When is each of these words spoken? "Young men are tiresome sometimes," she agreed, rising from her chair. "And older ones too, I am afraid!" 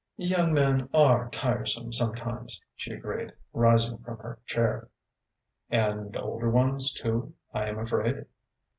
"Young 0.17 0.51
men 0.51 0.89
are 0.95 1.29
tiresome 1.29 1.91
sometimes," 1.91 2.59
she 2.75 2.91
agreed, 2.91 3.33
rising 3.53 3.99
from 3.99 4.17
her 4.17 4.39
chair. 4.47 4.89
"And 5.69 6.17
older 6.17 6.49
ones 6.49 6.91
too, 6.91 7.35
I 7.53 7.67
am 7.69 7.77
afraid!" 7.77 8.25